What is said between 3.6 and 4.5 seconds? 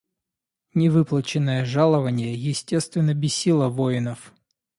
воинов.